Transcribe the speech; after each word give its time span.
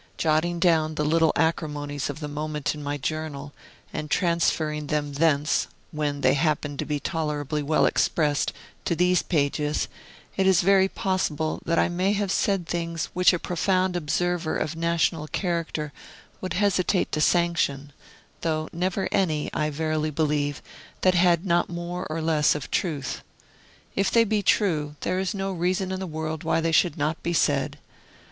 Jotting 0.17 0.57
down 0.59 0.95
the 0.95 1.05
little 1.05 1.31
acrimonies 1.35 2.09
of 2.09 2.21
the 2.21 2.27
moment 2.27 2.73
in 2.73 2.81
my 2.81 2.97
journal, 2.97 3.53
and 3.93 4.09
transferring 4.09 4.87
them 4.87 5.13
thence 5.13 5.67
(when 5.91 6.21
they 6.21 6.33
happened 6.33 6.79
to 6.79 6.85
be 6.85 6.99
tolerably 6.99 7.61
well 7.61 7.85
expressed) 7.85 8.51
to 8.85 8.95
these 8.95 9.21
pages, 9.21 9.87
it 10.37 10.47
is 10.47 10.61
very 10.61 10.87
possible 10.87 11.61
that 11.67 11.77
I 11.77 11.87
may 11.87 12.13
have 12.13 12.31
said 12.31 12.65
things 12.65 13.09
which 13.13 13.31
a 13.31 13.37
profound 13.37 13.95
observer 13.95 14.57
of 14.57 14.75
national 14.75 15.27
character 15.27 15.93
would 16.41 16.53
hesitate 16.53 17.11
to 17.11 17.21
sanction, 17.21 17.93
though 18.41 18.69
never 18.73 19.07
any, 19.11 19.51
I 19.53 19.69
verily 19.69 20.09
believe, 20.09 20.63
that 21.01 21.13
had 21.13 21.45
not 21.45 21.69
more 21.69 22.07
or 22.09 22.23
less 22.23 22.55
of 22.55 22.71
truth. 22.71 23.21
If 23.95 24.09
they 24.09 24.23
be 24.23 24.41
true, 24.41 24.95
there 25.01 25.19
is 25.19 25.35
no 25.35 25.51
reason 25.51 25.91
in 25.91 25.99
the 25.99 26.07
world 26.07 26.43
why 26.43 26.59
they 26.59 26.71
should 26.71 26.97
not 26.97 27.21
be 27.21 27.33
said. 27.33 27.77